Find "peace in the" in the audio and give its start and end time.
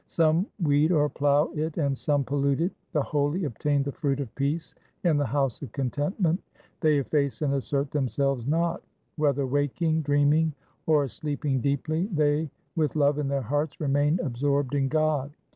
4.33-5.27